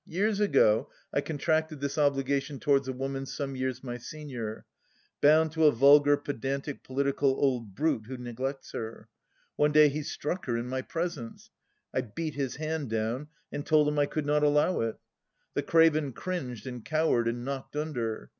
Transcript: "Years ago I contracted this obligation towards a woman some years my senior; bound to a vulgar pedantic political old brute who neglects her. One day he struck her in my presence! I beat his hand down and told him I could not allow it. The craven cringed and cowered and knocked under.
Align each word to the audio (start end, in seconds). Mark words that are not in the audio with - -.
"Years 0.18 0.40
ago 0.40 0.88
I 1.12 1.20
contracted 1.20 1.80
this 1.82 1.98
obligation 1.98 2.58
towards 2.58 2.88
a 2.88 2.92
woman 2.94 3.26
some 3.26 3.54
years 3.54 3.84
my 3.84 3.98
senior; 3.98 4.64
bound 5.20 5.52
to 5.52 5.66
a 5.66 5.72
vulgar 5.72 6.16
pedantic 6.16 6.82
political 6.82 7.28
old 7.32 7.74
brute 7.74 8.06
who 8.06 8.16
neglects 8.16 8.72
her. 8.72 9.08
One 9.56 9.72
day 9.72 9.90
he 9.90 10.02
struck 10.02 10.46
her 10.46 10.56
in 10.56 10.68
my 10.68 10.80
presence! 10.80 11.50
I 11.92 12.00
beat 12.00 12.32
his 12.32 12.56
hand 12.56 12.88
down 12.88 13.28
and 13.52 13.66
told 13.66 13.86
him 13.86 13.98
I 13.98 14.06
could 14.06 14.24
not 14.24 14.42
allow 14.42 14.80
it. 14.80 14.96
The 15.52 15.62
craven 15.62 16.14
cringed 16.14 16.66
and 16.66 16.82
cowered 16.82 17.28
and 17.28 17.44
knocked 17.44 17.76
under. 17.76 18.30